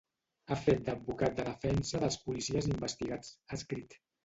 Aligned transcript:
Ha 0.45 0.55
fet 0.61 0.79
d’advocat 0.87 1.35
de 1.41 1.45
defensa 1.51 2.03
dels 2.05 2.19
policies 2.25 2.73
investigats, 2.73 3.33
ha 3.49 3.57
escrit. 3.63 3.99